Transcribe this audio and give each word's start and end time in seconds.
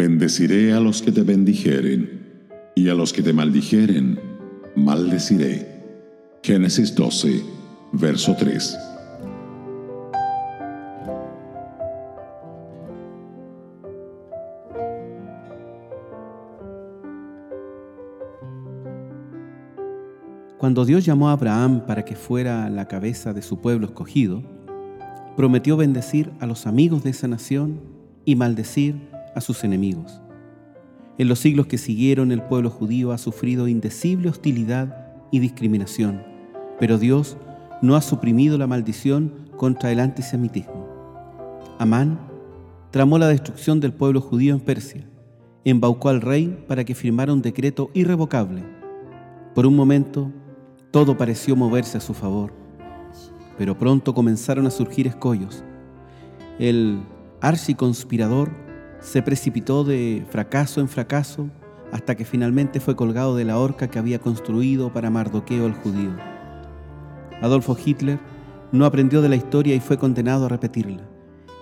Bendeciré 0.00 0.72
a 0.72 0.80
los 0.80 1.02
que 1.02 1.12
te 1.12 1.20
bendijeren, 1.20 2.08
y 2.74 2.88
a 2.88 2.94
los 2.94 3.12
que 3.12 3.20
te 3.20 3.34
maldijeren, 3.34 4.18
maldeciré. 4.74 5.84
Génesis 6.42 6.94
12, 6.94 7.42
verso 7.92 8.34
3. 8.34 8.78
Cuando 20.56 20.86
Dios 20.86 21.04
llamó 21.04 21.28
a 21.28 21.32
Abraham 21.32 21.84
para 21.86 22.06
que 22.06 22.16
fuera 22.16 22.70
la 22.70 22.88
cabeza 22.88 23.34
de 23.34 23.42
su 23.42 23.60
pueblo 23.60 23.88
escogido, 23.88 24.42
prometió 25.36 25.76
bendecir 25.76 26.30
a 26.40 26.46
los 26.46 26.66
amigos 26.66 27.04
de 27.04 27.10
esa 27.10 27.28
nación 27.28 27.80
y 28.24 28.34
maldecir 28.34 29.09
a 29.34 29.40
sus 29.40 29.64
enemigos. 29.64 30.20
En 31.18 31.28
los 31.28 31.38
siglos 31.38 31.66
que 31.66 31.78
siguieron 31.78 32.32
el 32.32 32.42
pueblo 32.42 32.70
judío 32.70 33.12
ha 33.12 33.18
sufrido 33.18 33.68
indecible 33.68 34.30
hostilidad 34.30 35.06
y 35.30 35.38
discriminación, 35.38 36.22
pero 36.78 36.98
Dios 36.98 37.36
no 37.82 37.94
ha 37.96 38.00
suprimido 38.00 38.56
la 38.58 38.66
maldición 38.66 39.50
contra 39.56 39.92
el 39.92 40.00
antisemitismo. 40.00 40.88
Amán 41.78 42.18
tramó 42.90 43.18
la 43.18 43.28
destrucción 43.28 43.80
del 43.80 43.92
pueblo 43.92 44.20
judío 44.20 44.54
en 44.54 44.60
Persia, 44.60 45.06
embaucó 45.64 46.08
al 46.08 46.20
rey 46.20 46.64
para 46.66 46.84
que 46.84 46.94
firmara 46.94 47.32
un 47.32 47.42
decreto 47.42 47.90
irrevocable. 47.94 48.62
Por 49.54 49.66
un 49.66 49.76
momento, 49.76 50.30
todo 50.90 51.16
pareció 51.16 51.54
moverse 51.54 51.98
a 51.98 52.00
su 52.00 52.14
favor, 52.14 52.52
pero 53.58 53.76
pronto 53.76 54.14
comenzaron 54.14 54.66
a 54.66 54.70
surgir 54.70 55.06
escollos. 55.06 55.62
El 56.58 57.00
archiconspirador 57.40 58.50
se 59.00 59.22
precipitó 59.22 59.84
de 59.84 60.24
fracaso 60.30 60.80
en 60.80 60.88
fracaso 60.88 61.48
hasta 61.92 62.14
que 62.14 62.24
finalmente 62.24 62.80
fue 62.80 62.96
colgado 62.96 63.34
de 63.34 63.44
la 63.44 63.58
horca 63.58 63.88
que 63.88 63.98
había 63.98 64.20
construido 64.20 64.92
para 64.92 65.10
Mardoqueo 65.10 65.66
el 65.66 65.72
judío. 65.72 66.10
Adolfo 67.42 67.76
Hitler 67.82 68.20
no 68.72 68.84
aprendió 68.84 69.22
de 69.22 69.28
la 69.28 69.36
historia 69.36 69.74
y 69.74 69.80
fue 69.80 69.98
condenado 69.98 70.46
a 70.46 70.48
repetirla. 70.48 71.08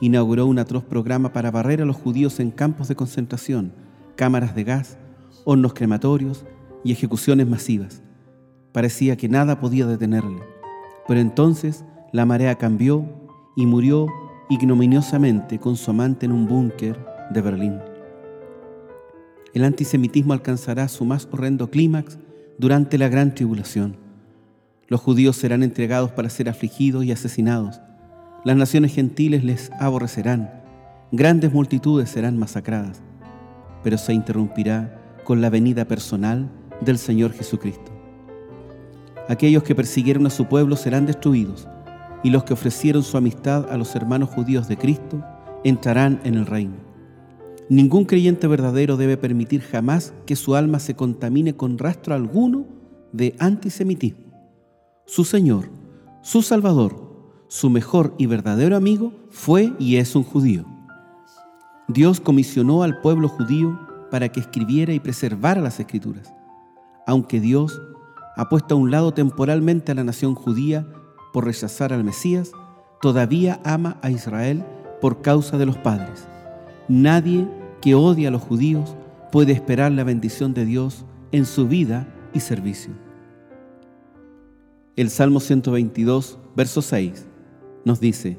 Inauguró 0.00 0.46
un 0.46 0.58
atroz 0.58 0.84
programa 0.84 1.32
para 1.32 1.50
barrer 1.50 1.82
a 1.82 1.84
los 1.84 1.96
judíos 1.96 2.40
en 2.40 2.50
campos 2.50 2.88
de 2.88 2.96
concentración, 2.96 3.72
cámaras 4.16 4.54
de 4.54 4.64
gas, 4.64 4.98
hornos 5.44 5.74
crematorios 5.74 6.44
y 6.82 6.92
ejecuciones 6.92 7.46
masivas. 7.46 8.02
Parecía 8.72 9.16
que 9.16 9.28
nada 9.28 9.60
podía 9.60 9.86
detenerle. 9.86 10.42
Pero 11.06 11.20
entonces 11.20 11.84
la 12.12 12.26
marea 12.26 12.56
cambió 12.56 13.06
y 13.54 13.64
murió 13.66 14.08
ignominiosamente 14.48 15.58
con 15.58 15.76
su 15.76 15.90
amante 15.90 16.26
en 16.26 16.32
un 16.32 16.46
búnker 16.46 17.15
de 17.30 17.40
Berlín. 17.40 17.80
El 19.54 19.64
antisemitismo 19.64 20.32
alcanzará 20.32 20.88
su 20.88 21.04
más 21.04 21.28
horrendo 21.32 21.70
clímax 21.70 22.18
durante 22.58 22.98
la 22.98 23.08
gran 23.08 23.34
tribulación. 23.34 23.96
Los 24.88 25.00
judíos 25.00 25.36
serán 25.36 25.62
entregados 25.62 26.12
para 26.12 26.30
ser 26.30 26.48
afligidos 26.48 27.04
y 27.04 27.12
asesinados. 27.12 27.80
Las 28.44 28.56
naciones 28.56 28.94
gentiles 28.94 29.44
les 29.44 29.72
aborrecerán. 29.80 30.62
Grandes 31.10 31.52
multitudes 31.52 32.10
serán 32.10 32.38
masacradas. 32.38 33.02
Pero 33.82 33.98
se 33.98 34.12
interrumpirá 34.12 35.00
con 35.24 35.40
la 35.40 35.50
venida 35.50 35.86
personal 35.86 36.48
del 36.80 36.98
Señor 36.98 37.32
Jesucristo. 37.32 37.92
Aquellos 39.28 39.64
que 39.64 39.74
persiguieron 39.74 40.26
a 40.26 40.30
su 40.30 40.46
pueblo 40.46 40.76
serán 40.76 41.06
destruidos, 41.06 41.66
y 42.22 42.30
los 42.30 42.44
que 42.44 42.52
ofrecieron 42.52 43.02
su 43.02 43.16
amistad 43.16 43.70
a 43.70 43.76
los 43.76 43.94
hermanos 43.96 44.30
judíos 44.30 44.68
de 44.68 44.76
Cristo 44.76 45.24
entrarán 45.64 46.20
en 46.24 46.34
el 46.34 46.46
reino. 46.46 46.74
Ningún 47.68 48.04
creyente 48.04 48.46
verdadero 48.46 48.96
debe 48.96 49.16
permitir 49.16 49.60
jamás 49.60 50.14
que 50.24 50.36
su 50.36 50.54
alma 50.54 50.78
se 50.78 50.94
contamine 50.94 51.56
con 51.56 51.78
rastro 51.78 52.14
alguno 52.14 52.64
de 53.12 53.34
antisemitismo. 53.38 54.26
Su 55.04 55.24
Señor, 55.24 55.68
su 56.22 56.42
Salvador, 56.42 57.06
su 57.48 57.70
mejor 57.70 58.14
y 58.18 58.26
verdadero 58.26 58.76
amigo 58.76 59.12
fue 59.30 59.72
y 59.78 59.96
es 59.96 60.14
un 60.14 60.22
judío. 60.22 60.64
Dios 61.88 62.20
comisionó 62.20 62.82
al 62.82 63.00
pueblo 63.00 63.28
judío 63.28 63.78
para 64.10 64.28
que 64.28 64.40
escribiera 64.40 64.92
y 64.92 65.00
preservara 65.00 65.60
las 65.60 65.80
escrituras, 65.80 66.32
aunque 67.06 67.40
Dios 67.40 67.80
ha 68.36 68.48
puesto 68.48 68.74
a 68.74 68.78
un 68.78 68.90
lado 68.90 69.12
temporalmente 69.12 69.92
a 69.92 69.94
la 69.94 70.04
nación 70.04 70.34
judía 70.34 70.86
por 71.32 71.44
rechazar 71.44 71.92
al 71.92 72.04
Mesías, 72.04 72.52
todavía 73.00 73.60
ama 73.64 73.98
a 74.02 74.10
Israel 74.10 74.64
por 75.00 75.22
causa 75.22 75.58
de 75.58 75.66
los 75.66 75.76
padres. 75.78 76.28
Nadie 76.88 77.48
que 77.80 77.94
odia 77.94 78.28
a 78.28 78.30
los 78.30 78.42
judíos 78.42 78.96
puede 79.32 79.52
esperar 79.52 79.92
la 79.92 80.04
bendición 80.04 80.54
de 80.54 80.64
Dios 80.64 81.04
en 81.32 81.44
su 81.44 81.66
vida 81.66 82.08
y 82.32 82.40
servicio. 82.40 82.92
El 84.94 85.10
Salmo 85.10 85.40
122, 85.40 86.38
verso 86.54 86.80
6, 86.80 87.26
nos 87.84 88.00
dice, 88.00 88.38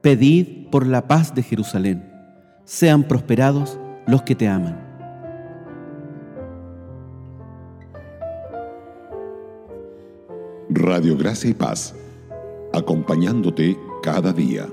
Pedid 0.00 0.68
por 0.70 0.86
la 0.86 1.08
paz 1.08 1.34
de 1.34 1.42
Jerusalén, 1.42 2.08
sean 2.64 3.04
prosperados 3.04 3.78
los 4.06 4.22
que 4.22 4.34
te 4.34 4.48
aman. 4.48 4.92
Radio 10.68 11.16
Gracia 11.16 11.50
y 11.50 11.54
Paz, 11.54 11.94
acompañándote 12.72 13.76
cada 14.02 14.32
día. 14.32 14.66